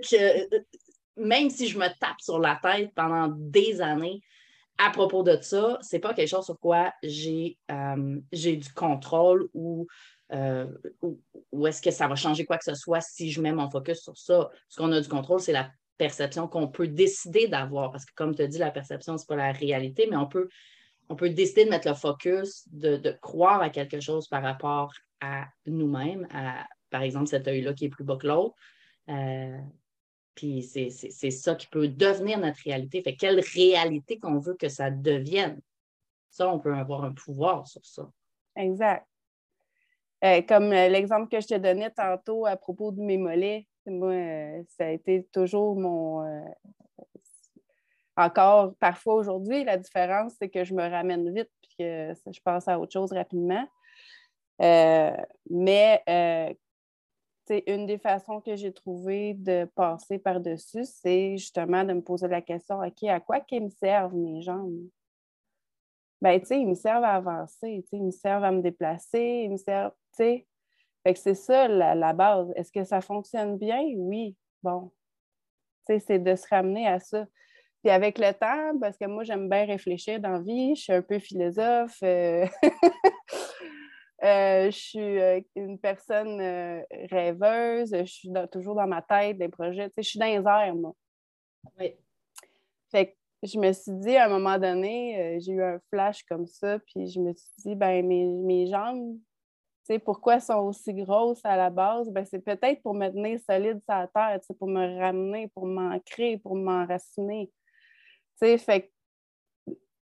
même 1.16 1.50
si 1.50 1.68
je 1.68 1.78
me 1.78 1.86
tape 2.00 2.20
sur 2.20 2.38
la 2.38 2.58
tête 2.62 2.92
pendant 2.94 3.28
des 3.28 3.80
années 3.80 4.20
à 4.78 4.90
propos 4.90 5.22
de 5.22 5.38
ça, 5.40 5.78
ce 5.82 5.96
n'est 5.96 6.00
pas 6.00 6.14
quelque 6.14 6.28
chose 6.28 6.44
sur 6.44 6.58
quoi 6.58 6.92
j'ai 7.02 7.58
euh, 7.70 8.20
du 8.32 8.72
contrôle 8.74 9.48
ou 9.54 9.86
ou, 11.52 11.66
est-ce 11.66 11.80
que 11.80 11.92
ça 11.92 12.08
va 12.08 12.16
changer 12.16 12.44
quoi 12.44 12.58
que 12.58 12.64
ce 12.64 12.74
soit 12.74 13.00
si 13.00 13.30
je 13.30 13.40
mets 13.40 13.52
mon 13.52 13.70
focus 13.70 14.00
sur 14.02 14.16
ça? 14.16 14.50
Ce 14.68 14.76
qu'on 14.76 14.90
a 14.90 15.00
du 15.00 15.08
contrôle, 15.08 15.40
c'est 15.40 15.52
la 15.52 15.70
perception 15.96 16.48
qu'on 16.48 16.68
peut 16.68 16.88
décider 16.88 17.48
d'avoir. 17.48 17.92
Parce 17.92 18.04
que, 18.04 18.12
comme 18.14 18.34
tu 18.34 18.46
dit, 18.48 18.58
la 18.58 18.70
perception, 18.70 19.16
ce 19.16 19.22
n'est 19.22 19.26
pas 19.26 19.36
la 19.36 19.52
réalité, 19.52 20.08
mais 20.10 20.16
on 20.16 20.26
peut, 20.26 20.48
on 21.08 21.16
peut 21.16 21.30
décider 21.30 21.64
de 21.64 21.70
mettre 21.70 21.88
le 21.88 21.94
focus, 21.94 22.64
de, 22.72 23.16
croire 23.20 23.62
à 23.62 23.70
quelque 23.70 24.00
chose 24.00 24.28
par 24.28 24.42
rapport 24.42 24.92
à 25.20 25.44
nous-mêmes, 25.66 26.26
par 26.90 27.02
exemple, 27.02 27.28
cet 27.28 27.48
œil-là 27.48 27.72
qui 27.72 27.86
est 27.86 27.90
plus 27.90 28.04
bas 28.04 28.16
que 28.16 28.26
l'autre. 28.26 28.54
Euh, 29.08 29.58
puis 30.34 30.62
c'est 30.62 31.30
ça 31.30 31.54
qui 31.54 31.66
peut 31.68 31.88
devenir 31.88 32.38
notre 32.38 32.60
réalité. 32.64 33.02
Fait 33.02 33.14
quelle 33.14 33.40
réalité 33.40 34.18
qu'on 34.18 34.38
veut 34.38 34.54
que 34.54 34.68
ça 34.68 34.90
devienne? 34.90 35.60
Ça, 36.30 36.48
on 36.48 36.58
peut 36.58 36.74
avoir 36.74 37.04
un 37.04 37.12
pouvoir 37.12 37.66
sur 37.66 37.84
ça. 37.84 38.10
Exact. 38.56 39.06
Euh, 40.24 40.42
comme 40.42 40.72
euh, 40.72 40.88
l'exemple 40.88 41.28
que 41.28 41.40
je 41.40 41.46
te 41.46 41.54
donnais 41.54 41.90
tantôt 41.90 42.46
à 42.46 42.56
propos 42.56 42.90
de 42.90 43.00
mes 43.00 43.18
mollets, 43.18 43.66
moi, 43.86 44.12
euh, 44.12 44.62
ça 44.68 44.86
a 44.86 44.90
été 44.90 45.24
toujours 45.32 45.76
mon. 45.76 46.24
encore 48.16 48.74
parfois 48.76 49.14
aujourd'hui, 49.14 49.64
la 49.64 49.76
différence, 49.76 50.34
c'est 50.38 50.48
que 50.48 50.64
je 50.64 50.72
me 50.74 50.88
ramène 50.88 51.32
vite 51.34 51.50
puis 51.60 51.74
que 51.78 52.14
je 52.32 52.40
passe 52.40 52.66
à 52.68 52.78
autre 52.78 52.92
chose 52.92 53.12
rapidement. 53.12 53.68
mais 54.58 56.02
une 57.66 57.86
des 57.86 57.98
façons 57.98 58.40
que 58.40 58.56
j'ai 58.56 58.72
trouvé 58.72 59.34
de 59.34 59.68
passer 59.74 60.18
par-dessus, 60.18 60.84
c'est 60.84 61.36
justement 61.36 61.84
de 61.84 61.92
me 61.92 62.02
poser 62.02 62.28
la 62.28 62.42
question 62.42 62.80
OK, 62.80 63.04
à 63.04 63.20
quoi 63.20 63.40
qu'ils 63.40 63.64
me 63.64 63.70
servent 63.70 64.14
mes 64.14 64.42
jambes? 64.42 64.88
Ben, 66.20 66.40
tu 66.40 66.46
sais, 66.46 66.60
ils 66.60 66.66
me 66.66 66.74
servent 66.74 67.04
à 67.04 67.16
avancer, 67.16 67.84
ils 67.92 68.02
me 68.02 68.10
servent 68.10 68.44
à 68.44 68.50
me 68.50 68.62
déplacer, 68.62 69.42
ils 69.44 69.50
me 69.50 69.56
servent 69.58 69.92
fait 70.16 70.46
que 71.12 71.18
c'est 71.18 71.34
ça 71.34 71.68
la, 71.68 72.12
base. 72.12 72.52
Est-ce 72.56 72.72
que 72.72 72.84
ça 72.84 73.00
fonctionne 73.00 73.58
bien? 73.58 73.82
Oui. 73.96 74.36
Bon. 74.62 74.90
c'est 75.86 76.18
de 76.18 76.34
se 76.34 76.48
ramener 76.48 76.86
à 76.86 76.98
ça. 76.98 77.26
Puis 77.82 77.90
avec 77.90 78.18
le 78.18 78.32
temps, 78.32 78.78
parce 78.80 78.96
que 78.96 79.04
moi, 79.04 79.24
j'aime 79.24 79.48
bien 79.48 79.66
réfléchir 79.66 80.18
dans 80.18 80.30
la 80.30 80.40
vie, 80.40 80.74
je 80.74 80.82
suis 80.82 80.92
un 80.92 81.02
peu 81.02 81.18
philosophe. 81.18 81.98
Euh, 82.02 82.46
euh, 84.24 84.70
je 84.70 84.76
suis 84.76 85.20
euh, 85.20 85.40
une 85.54 85.78
personne 85.78 86.40
rêveuse, 87.10 87.94
je 87.96 88.04
suis 88.04 88.30
toujours 88.50 88.74
dans 88.74 88.86
ma 88.86 89.02
tête, 89.02 89.38
des 89.38 89.48
projets. 89.48 89.90
je 89.96 90.02
suis 90.02 90.18
dans 90.18 90.26
les 90.26 90.36
airs, 90.36 90.74
moi. 90.74 90.94
Oui. 91.78 91.94
Fait 92.90 93.08
que 93.08 93.14
je 93.42 93.58
me 93.58 93.72
suis 93.72 93.92
dit, 93.92 94.16
à 94.16 94.26
un 94.26 94.28
moment 94.28 94.58
donné, 94.58 95.38
j'ai 95.40 95.52
eu 95.52 95.62
un 95.62 95.78
flash 95.90 96.22
comme 96.24 96.46
ça, 96.46 96.78
puis 96.78 97.06
je 97.08 97.20
me 97.20 97.32
suis 97.34 97.52
dit, 97.58 97.74
ben 97.74 98.06
mes, 98.06 98.26
mes 98.26 98.66
jambes, 98.66 99.18
pourquoi 100.04 100.34
elles 100.34 100.42
sont 100.42 100.60
aussi 100.60 100.94
grosses 100.94 101.44
à 101.44 101.56
la 101.56 101.70
base? 101.70 102.08
Ben, 102.10 102.24
c'est 102.24 102.40
peut-être 102.40 102.82
pour 102.82 102.94
me 102.94 103.08
tenir 103.08 103.38
solide 103.40 103.80
sur 103.84 103.94
la 103.94 104.08
terre, 104.08 104.40
pour 104.58 104.68
me 104.68 104.98
ramener, 104.98 105.48
pour 105.48 105.66
m'ancrer, 105.66 106.38
pour 106.38 106.56
m'enraciner. 106.56 107.50
Fait 108.38 108.90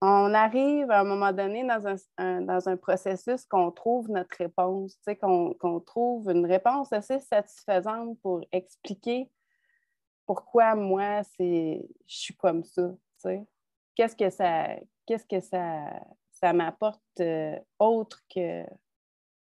on 0.00 0.32
arrive 0.32 0.90
à 0.90 1.00
un 1.00 1.04
moment 1.04 1.32
donné 1.32 1.64
dans 1.66 2.68
un, 2.68 2.76
processus 2.76 3.44
qu'on 3.44 3.70
trouve 3.70 4.10
notre 4.10 4.36
réponse, 4.38 4.98
qu'on 5.20 5.80
trouve 5.80 6.30
une 6.30 6.46
réponse 6.46 6.92
assez 6.92 7.20
satisfaisante 7.20 8.18
pour 8.20 8.40
expliquer 8.50 9.30
pourquoi 10.24 10.74
moi, 10.74 11.22
je 11.38 11.82
suis 12.06 12.36
comme 12.36 12.64
ça. 12.64 12.94
Qu'est-ce 13.94 14.16
que 14.16 14.30
ça, 14.30 14.76
qu'est-ce 15.04 15.26
que 15.26 15.40
ça, 15.40 15.84
ça 16.30 16.52
m'apporte 16.52 17.02
euh, 17.18 17.58
autre 17.78 18.22
que 18.34 18.64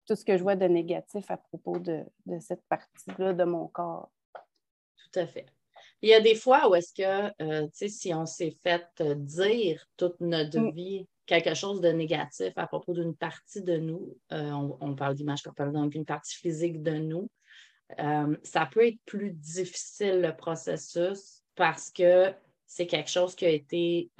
tout 0.05 0.15
ce 0.15 0.25
que 0.25 0.37
je 0.37 0.43
vois 0.43 0.55
de 0.55 0.65
négatif 0.65 1.31
à 1.31 1.37
propos 1.37 1.79
de, 1.79 2.05
cette 2.41 2.63
partie-là 2.67 3.33
de 3.33 3.43
mon 3.45 3.67
corps? 3.67 4.11
Tout 4.33 5.19
à 5.19 5.25
fait. 5.25 5.45
Il 6.05 6.09
y 6.09 6.13
a 6.13 6.21
des 6.21 6.35
fois 6.35 6.69
où 6.69 6.75
est-ce 6.75 6.93
que, 6.93 7.31
euh, 7.41 7.63
tu 7.63 7.69
sais, 7.73 7.87
si 7.87 8.13
on 8.13 8.27
s'est 8.27 8.55
fait 8.61 8.85
dire 9.15 9.83
toute 9.97 10.19
notre 10.19 10.59
mm. 10.59 10.71
vie 10.71 11.07
quelque 11.25 11.55
chose 11.55 11.81
de 11.81 11.89
négatif 11.89 12.53
à 12.57 12.67
propos 12.67 12.93
d'une 12.93 13.15
partie 13.15 13.63
de 13.63 13.77
nous, 13.77 14.15
euh, 14.31 14.51
on, 14.79 14.93
parle 14.93 15.15
d'image 15.15 15.41
corporelle, 15.41 15.73
donc 15.73 15.95
une 15.95 16.05
partie 16.05 16.35
physique 16.35 16.83
de 16.83 16.91
nous, 16.91 17.27
euh, 17.97 18.37
ça 18.43 18.67
peut 18.67 18.85
être 18.85 18.99
plus 19.07 19.31
difficile 19.31 20.21
le 20.21 20.35
processus 20.35 21.41
parce 21.55 21.89
que 21.89 22.31
c'est 22.67 22.85
quelque 22.85 23.09
chose 23.09 23.33
qui 23.33 23.47
a 23.47 23.49
été 23.49 24.11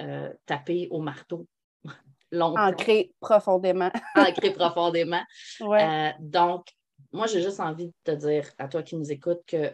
tapé 0.44 0.88
au 0.90 1.00
marteau 1.00 1.46
Ancré 2.32 3.12
profondément. 3.20 3.92
Ancré 4.16 4.52
profondément. 4.52 5.22
Euh, 5.60 6.10
donc, 6.18 6.66
moi, 7.12 7.28
j'ai 7.28 7.42
juste 7.42 7.60
envie 7.60 7.86
de 7.86 7.94
te 8.02 8.10
dire 8.10 8.50
à 8.58 8.66
toi 8.66 8.82
qui 8.82 8.96
nous 8.96 9.12
écoutes 9.12 9.44
que 9.46 9.72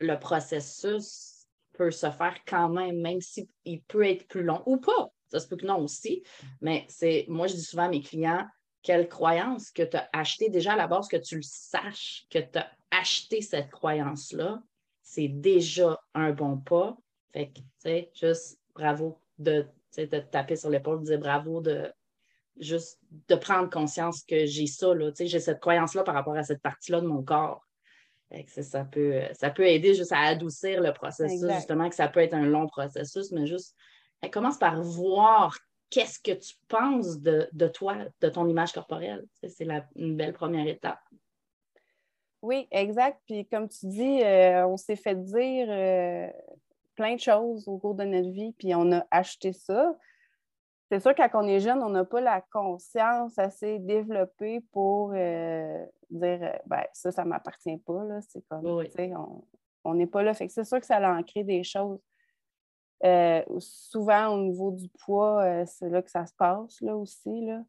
le 0.00 0.18
processus 0.18 1.33
peut 1.76 1.90
se 1.90 2.10
faire 2.10 2.36
quand 2.46 2.68
même, 2.68 3.00
même 3.00 3.20
s'il 3.20 3.46
peut 3.88 4.06
être 4.06 4.26
plus 4.28 4.42
long 4.42 4.62
ou 4.66 4.78
pas. 4.78 5.12
Ça 5.28 5.40
se 5.40 5.48
peut 5.48 5.56
que 5.56 5.66
non 5.66 5.82
aussi. 5.82 6.22
Mais 6.60 6.86
c'est, 6.88 7.26
moi, 7.28 7.46
je 7.46 7.54
dis 7.54 7.64
souvent 7.64 7.84
à 7.84 7.88
mes 7.88 8.02
clients, 8.02 8.46
quelle 8.82 9.08
croyance 9.08 9.70
que 9.70 9.82
tu 9.82 9.96
as 9.96 10.08
acheté 10.12 10.50
déjà 10.50 10.74
à 10.74 10.76
la 10.76 10.86
base, 10.86 11.08
que 11.08 11.16
tu 11.16 11.36
le 11.36 11.42
saches, 11.42 12.26
que 12.30 12.38
tu 12.38 12.58
as 12.58 12.70
acheté 12.90 13.40
cette 13.40 13.70
croyance-là, 13.70 14.62
c'est 15.02 15.28
déjà 15.28 15.98
un 16.14 16.32
bon 16.32 16.58
pas. 16.58 16.96
Fait 17.32 17.48
que, 17.48 17.58
tu 17.58 17.64
sais, 17.78 18.10
juste 18.14 18.60
bravo 18.74 19.18
de, 19.38 19.66
de 19.96 20.04
te 20.04 20.16
taper 20.16 20.56
sur 20.56 20.70
l'épaule, 20.70 21.00
de 21.00 21.06
dire 21.06 21.18
bravo 21.18 21.60
de 21.60 21.92
juste 22.58 23.00
de 23.28 23.34
prendre 23.34 23.68
conscience 23.68 24.22
que 24.22 24.46
j'ai 24.46 24.66
ça, 24.66 24.92
j'ai 25.18 25.40
cette 25.40 25.60
croyance-là 25.60 26.04
par 26.04 26.14
rapport 26.14 26.36
à 26.36 26.44
cette 26.44 26.62
partie-là 26.62 27.00
de 27.00 27.06
mon 27.06 27.22
corps. 27.22 27.63
Ça, 28.46 28.84
peut, 28.84 29.20
ça 29.32 29.50
peut 29.50 29.66
aider 29.66 29.94
juste 29.94 30.12
à 30.12 30.20
adoucir 30.20 30.80
le 30.80 30.92
processus, 30.92 31.50
justement, 31.52 31.88
que 31.88 31.94
ça 31.94 32.08
peut 32.08 32.20
être 32.20 32.34
un 32.34 32.46
long 32.46 32.66
processus, 32.66 33.32
mais 33.32 33.46
juste 33.46 33.74
commence 34.30 34.58
par 34.58 34.82
voir 34.82 35.56
qu'est-ce 35.90 36.18
que 36.18 36.32
tu 36.32 36.54
penses 36.68 37.20
de, 37.20 37.68
toi, 37.68 37.96
de 38.20 38.28
ton 38.28 38.48
image 38.48 38.72
corporelle. 38.72 39.24
C'est 39.42 39.66
une 39.96 40.16
belle 40.16 40.32
première 40.32 40.66
étape. 40.66 41.00
Oui, 42.42 42.68
exact. 42.70 43.20
Puis 43.26 43.46
comme 43.46 43.68
tu 43.68 43.86
dis, 43.86 44.22
euh, 44.22 44.66
on 44.66 44.76
s'est 44.76 44.96
fait 44.96 45.14
dire 45.14 45.66
euh, 45.70 46.28
plein 46.94 47.14
de 47.14 47.20
choses 47.20 47.66
au 47.68 47.78
cours 47.78 47.94
de 47.94 48.04
notre 48.04 48.30
vie, 48.30 48.52
puis 48.58 48.74
on 48.74 48.92
a 48.92 49.06
acheté 49.10 49.52
ça 49.52 49.96
c'est 50.90 51.00
sûr, 51.00 51.14
quand 51.14 51.28
on 51.34 51.48
est 51.48 51.60
jeune, 51.60 51.82
on 51.82 51.88
n'a 51.88 52.04
pas 52.04 52.20
la 52.20 52.40
conscience 52.40 53.38
assez 53.38 53.78
développée 53.78 54.60
pour 54.70 55.12
euh, 55.14 55.84
dire 56.10 56.38
euh, 56.42 56.52
ben, 56.66 56.84
ça, 56.92 57.10
ça 57.10 57.24
ne 57.24 57.30
m'appartient 57.30 57.78
pas. 57.78 58.20
C'est 58.20 58.46
comme, 58.48 58.82
on 59.84 59.94
n'est 59.94 60.06
pas 60.06 60.22
là. 60.22 60.34
Fait 60.34 60.48
c'est 60.48 60.64
sûr 60.64 60.80
que 60.80 60.86
ça 60.86 60.96
a 60.96 61.18
ancré 61.18 61.42
des 61.42 61.64
choses. 61.64 62.00
Euh, 63.02 63.42
souvent, 63.58 64.28
au 64.28 64.42
niveau 64.42 64.72
du 64.72 64.88
poids, 65.04 65.64
c'est 65.66 65.88
là 65.88 66.02
que 66.02 66.10
ça 66.10 66.26
se 66.26 66.34
passe 66.34 66.80
là, 66.80 66.96
aussi. 66.96 67.44
Là. 67.44 67.62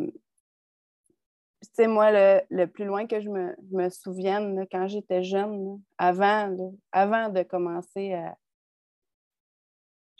tu 0.00 0.10
sais, 1.74 1.86
moi, 1.86 2.10
le, 2.48 2.66
plus 2.66 2.84
loin 2.84 3.06
que 3.06 3.20
je 3.20 3.28
me, 3.28 3.90
souvienne, 3.90 4.66
quand 4.72 4.88
j'étais 4.88 5.22
jeune, 5.22 5.80
avant, 5.98 6.56
avant 6.92 7.28
de 7.28 7.42
commencer 7.42 8.14
à. 8.14 8.34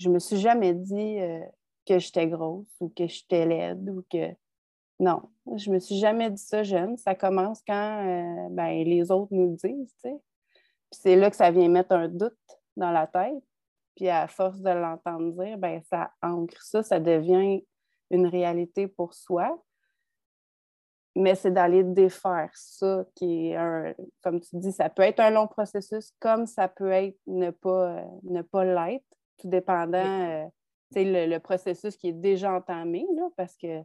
Je 0.00 0.08
me 0.08 0.18
suis 0.18 0.38
jamais 0.38 0.74
dit 0.74 1.20
euh, 1.20 1.44
que 1.86 1.98
j'étais 1.98 2.26
grosse 2.26 2.74
ou 2.80 2.88
que 2.88 3.06
j'étais 3.06 3.46
laide 3.46 3.88
ou 3.88 4.04
que. 4.10 4.34
Non, 4.98 5.22
je 5.56 5.70
me 5.70 5.78
suis 5.78 5.98
jamais 5.98 6.30
dit 6.30 6.42
ça 6.42 6.62
jeune. 6.62 6.96
Ça 6.96 7.14
commence 7.14 7.62
quand 7.66 8.06
euh, 8.06 8.48
ben, 8.50 8.84
les 8.84 9.10
autres 9.10 9.32
nous 9.32 9.50
le 9.50 9.56
disent, 9.56 9.94
tu 10.02 10.10
sais. 10.10 10.16
Puis 10.90 11.00
c'est 11.02 11.16
là 11.16 11.30
que 11.30 11.36
ça 11.36 11.50
vient 11.50 11.68
mettre 11.68 11.92
un 11.92 12.08
doute 12.08 12.34
dans 12.76 12.90
la 12.90 13.06
tête. 13.06 13.42
Puis 13.94 14.08
à 14.08 14.26
force 14.26 14.60
de 14.60 14.70
l'entendre 14.70 15.32
dire, 15.42 15.58
ben 15.58 15.80
ça 15.82 16.10
ancre 16.22 16.62
ça, 16.62 16.82
ça 16.82 16.98
devient 16.98 17.64
une 18.10 18.26
réalité 18.26 18.88
pour 18.88 19.14
soi 19.14 19.62
mais 21.16 21.34
c'est 21.34 21.50
d'aller 21.50 21.82
défaire 21.82 22.50
ça 22.54 23.04
qui 23.14 23.48
est 23.48 23.56
un, 23.56 23.94
comme 24.22 24.40
tu 24.40 24.56
dis, 24.56 24.72
ça 24.72 24.88
peut 24.88 25.02
être 25.02 25.20
un 25.20 25.30
long 25.30 25.46
processus 25.46 26.12
comme 26.20 26.46
ça 26.46 26.68
peut 26.68 26.90
être 26.90 27.18
ne 27.26 27.50
pas, 27.50 27.98
euh, 27.98 28.04
ne 28.24 28.42
pas 28.42 28.64
l'être, 28.64 29.04
tout 29.40 29.48
dépendant, 29.48 29.98
euh, 29.98 30.46
le, 30.94 31.26
le, 31.26 31.38
processus 31.38 31.96
qui 31.96 32.08
est 32.08 32.12
déjà 32.12 32.52
entamé, 32.52 33.06
là, 33.14 33.28
parce 33.36 33.56
que, 33.56 33.82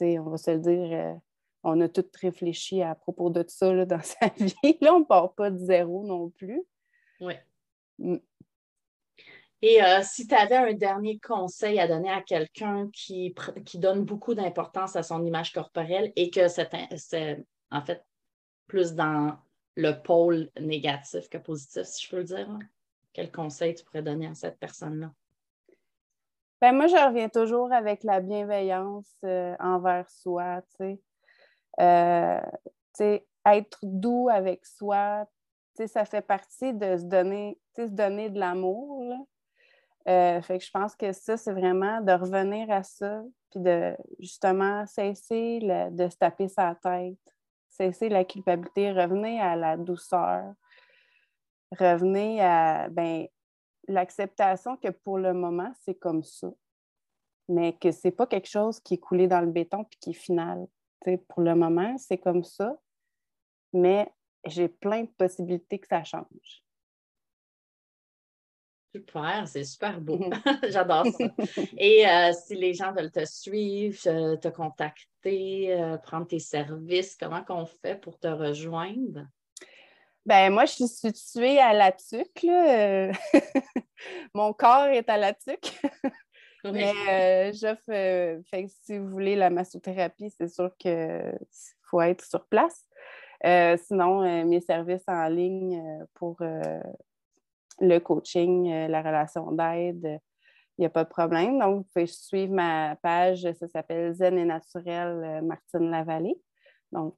on 0.00 0.30
va 0.30 0.36
se 0.36 0.50
le 0.50 0.58
dire, 0.58 0.92
euh, 0.92 1.14
on 1.62 1.80
a 1.80 1.88
tout 1.88 2.06
réfléchi 2.20 2.82
à 2.82 2.94
propos 2.94 3.30
de 3.30 3.44
ça 3.48 3.72
là, 3.72 3.86
dans 3.86 4.02
sa 4.02 4.28
vie. 4.36 4.78
Là, 4.80 4.94
on 4.94 5.00
ne 5.00 5.04
part 5.04 5.34
pas 5.34 5.50
de 5.50 5.58
zéro 5.58 6.04
non 6.04 6.30
plus. 6.30 6.62
Oui. 7.20 7.34
Mm. 7.98 8.16
Et 9.62 9.82
euh, 9.82 10.02
si 10.02 10.26
tu 10.26 10.34
avais 10.34 10.56
un 10.56 10.74
dernier 10.74 11.18
conseil 11.18 11.80
à 11.80 11.88
donner 11.88 12.10
à 12.10 12.20
quelqu'un 12.20 12.90
qui, 12.92 13.34
qui 13.64 13.78
donne 13.78 14.04
beaucoup 14.04 14.34
d'importance 14.34 14.94
à 14.94 15.02
son 15.02 15.24
image 15.24 15.54
corporelle 15.54 16.12
et 16.16 16.28
que 16.28 16.48
c'est 16.48 16.68
en 17.70 17.82
fait 17.82 18.04
plus 18.66 18.92
dans 18.92 19.38
le 19.76 19.92
pôle 20.02 20.50
négatif 20.60 21.30
que 21.30 21.38
positif, 21.38 21.84
si 21.84 22.04
je 22.04 22.10
peux 22.10 22.18
le 22.18 22.24
dire, 22.24 22.50
hein, 22.50 22.58
quel 23.14 23.32
conseil 23.32 23.74
tu 23.74 23.84
pourrais 23.84 24.02
donner 24.02 24.26
à 24.26 24.34
cette 24.34 24.58
personne-là? 24.58 25.10
Ben 26.60 26.72
moi, 26.72 26.86
je 26.88 26.96
reviens 26.96 27.28
toujours 27.28 27.72
avec 27.72 28.04
la 28.04 28.20
bienveillance 28.20 29.10
euh, 29.24 29.54
envers 29.60 30.08
soi, 30.10 30.62
tu 30.70 30.76
sais. 30.76 31.00
Euh, 31.80 32.40
être 33.46 33.78
doux 33.82 34.28
avec 34.30 34.64
soi, 34.64 35.26
ça 35.86 36.04
fait 36.04 36.22
partie 36.22 36.72
de 36.72 36.96
se 36.96 37.04
donner, 37.04 37.58
se 37.76 37.82
donner 37.82 38.30
de 38.30 38.38
l'amour. 38.38 39.26
Euh, 40.08 40.40
fait 40.42 40.58
que 40.58 40.64
je 40.64 40.70
pense 40.70 40.94
que 40.94 41.12
ça, 41.12 41.36
c'est 41.36 41.52
vraiment 41.52 42.00
de 42.00 42.12
revenir 42.12 42.70
à 42.70 42.82
ça, 42.82 43.22
puis 43.50 43.60
de 43.60 43.96
justement 44.18 44.86
cesser 44.86 45.60
de 45.90 46.08
se 46.08 46.16
taper 46.16 46.48
sa 46.48 46.74
tête, 46.74 47.18
cesser 47.68 48.08
la 48.08 48.24
culpabilité, 48.24 48.92
revenir 48.92 49.42
à 49.42 49.56
la 49.56 49.76
douceur, 49.76 50.54
revenir 51.78 52.44
à 52.44 52.88
ben, 52.88 53.26
l'acceptation 53.88 54.76
que 54.76 54.88
pour 54.88 55.18
le 55.18 55.32
moment, 55.34 55.72
c'est 55.84 55.94
comme 55.94 56.22
ça, 56.22 56.50
mais 57.48 57.74
que 57.74 57.90
c'est 57.90 58.10
pas 58.10 58.26
quelque 58.26 58.48
chose 58.48 58.80
qui 58.80 58.94
est 58.94 58.98
coulé 58.98 59.28
dans 59.28 59.40
le 59.40 59.50
béton 59.50 59.84
puis 59.84 59.98
qui 60.00 60.10
est 60.10 60.14
final. 60.14 60.66
pour 61.28 61.42
le 61.42 61.54
moment, 61.54 61.96
c'est 61.98 62.18
comme 62.18 62.44
ça, 62.44 62.76
mais 63.72 64.10
j'ai 64.46 64.68
plein 64.68 65.02
de 65.02 65.10
possibilités 65.18 65.78
que 65.78 65.86
ça 65.86 66.02
change. 66.04 66.64
Super, 68.94 69.48
c'est 69.48 69.64
super 69.64 70.00
beau. 70.00 70.18
Mhm. 70.18 70.30
J'adore 70.70 71.06
ça. 71.06 71.24
Et 71.76 72.06
euh, 72.06 72.32
si 72.32 72.54
les 72.54 72.74
gens 72.74 72.92
veulent 72.92 73.10
te 73.10 73.24
suivre, 73.24 73.98
euh, 74.06 74.36
te 74.36 74.46
contacter, 74.46 75.74
euh, 75.74 75.98
prendre 75.98 76.28
tes 76.28 76.38
services, 76.38 77.16
comment 77.16 77.42
qu'on 77.42 77.66
fait 77.66 78.00
pour 78.00 78.20
te 78.20 78.28
rejoindre? 78.28 79.26
Ben 80.26 80.50
moi, 80.52 80.64
je 80.64 80.72
suis 80.72 80.88
située 80.88 81.58
à 81.58 81.72
la 81.72 81.92
TUC. 81.92 82.46
Mon 84.34 84.52
corps 84.52 84.86
est 84.86 85.08
à 85.08 85.16
la 85.18 85.34
TUC. 85.34 85.80
Mais 86.64 87.52
j'offre, 87.52 88.40
si 88.68 88.96
vous 88.96 89.08
voulez 89.08 89.36
la 89.36 89.50
massothérapie, 89.50 90.30
c'est 90.30 90.48
sûr 90.48 90.74
qu'il 90.78 91.38
faut 91.82 92.00
être 92.00 92.24
sur 92.24 92.46
place. 92.46 92.86
sinon, 93.86 94.44
mes 94.46 94.60
services 94.60 95.04
en 95.06 95.28
ligne 95.28 96.06
pour 96.14 96.38
le 97.80 97.98
coaching, 97.98 98.70
euh, 98.70 98.88
la 98.88 99.02
relation 99.02 99.50
d'aide, 99.52 100.20
il 100.78 100.80
n'y 100.80 100.86
a 100.86 100.90
pas 100.90 101.04
de 101.04 101.08
problème. 101.08 101.58
Donc, 101.58 101.76
vous 101.76 101.88
pouvez 101.92 102.06
suivre 102.06 102.52
ma 102.52 102.96
page, 102.96 103.46
ça 103.58 103.68
s'appelle 103.68 104.12
Zen 104.14 104.38
et 104.38 104.44
Naturel 104.44 105.22
euh, 105.24 105.42
Martine 105.42 105.90
Lavallée. 105.90 106.36
Donc, 106.94 107.16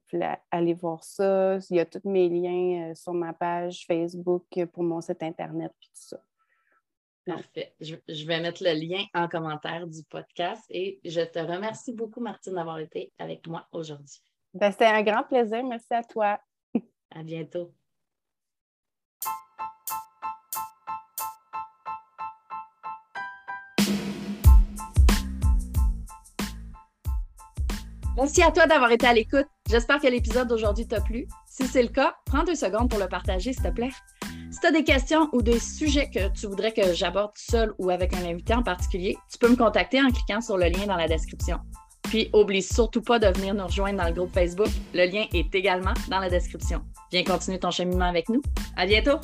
aller 0.49 0.73
voir 0.73 1.03
ça. 1.03 1.59
Il 1.69 1.75
y 1.75 1.79
a 1.79 1.85
tous 1.85 2.01
mes 2.03 2.27
liens 2.29 2.89
euh, 2.89 2.95
sur 2.95 3.13
ma 3.13 3.31
page 3.31 3.85
Facebook 3.85 4.65
pour 4.73 4.81
mon 4.81 5.01
site 5.01 5.21
Internet 5.21 5.71
et 5.71 5.85
tout 5.85 5.91
ça. 5.93 6.17
Parfait. 7.27 7.75
Je, 7.79 8.25
vais 8.25 8.39
mettre 8.39 8.63
le 8.63 8.73
lien 8.73 9.03
en 9.13 9.27
commentaire 9.27 9.85
du 9.85 10.01
podcast 10.09 10.63
et 10.71 10.99
je 11.05 11.21
te 11.21 11.37
remercie 11.37 11.93
beaucoup, 11.93 12.21
Martine, 12.21 12.55
d'avoir 12.55 12.79
été 12.79 13.11
avec 13.19 13.45
moi 13.45 13.67
aujourd'hui. 13.71 14.19
Ben, 14.51 14.71
C'était 14.71 14.85
un 14.85 15.03
grand 15.03 15.23
plaisir. 15.23 15.63
Merci 15.63 15.93
à 15.93 16.03
toi. 16.03 16.39
À 17.11 17.21
bientôt. 17.21 17.71
Merci 28.17 28.41
à 28.41 28.51
toi 28.51 28.65
d'avoir 28.65 28.91
été 28.91 29.05
à 29.05 29.13
l'écoute. 29.13 29.47
J'espère 29.69 29.99
que 29.99 30.07
l'épisode 30.07 30.47
d'aujourd'hui 30.47 30.87
t'a 30.87 31.01
plu. 31.01 31.27
Si 31.45 31.67
c'est 31.67 31.83
le 31.83 31.89
cas, 31.89 32.15
prends 32.25 32.43
deux 32.43 32.55
secondes 32.55 32.89
pour 32.89 32.99
le 32.99 33.07
partager, 33.07 33.51
s'il 33.51 33.63
te 33.63 33.69
plaît. 33.69 33.91
Si 34.49 34.59
tu 34.61 34.67
as 34.67 34.71
des 34.71 34.83
questions 34.83 35.29
ou 35.33 35.41
des 35.41 35.59
sujets 35.59 36.09
que 36.09 36.29
tu 36.29 36.47
voudrais 36.47 36.71
que 36.71 36.93
j'aborde 36.93 37.31
seul 37.35 37.73
ou 37.77 37.89
avec 37.89 38.13
un 38.13 38.25
invité 38.25 38.53
en 38.53 38.63
particulier, 38.63 39.17
tu 39.29 39.37
peux 39.37 39.49
me 39.49 39.57
contacter 39.57 40.01
en 40.01 40.09
cliquant 40.09 40.39
sur 40.39 40.57
le 40.57 40.65
lien 40.69 40.85
dans 40.85 40.95
la 40.95 41.07
description. 41.07 41.59
Puis, 42.03 42.29
oublie 42.33 42.63
surtout 42.63 43.01
pas 43.01 43.19
de 43.19 43.27
venir 43.27 43.53
nous 43.53 43.65
rejoindre 43.65 43.97
dans 43.97 44.07
le 44.07 44.13
groupe 44.13 44.33
Facebook. 44.33 44.69
Le 44.93 45.05
lien 45.05 45.25
est 45.33 45.53
également 45.53 45.93
dans 46.09 46.19
la 46.19 46.29
description. 46.29 46.81
Viens 47.11 47.25
continuer 47.25 47.59
ton 47.59 47.71
cheminement 47.71 48.05
avec 48.05 48.29
nous. 48.29 48.41
À 48.77 48.85
bientôt! 48.85 49.19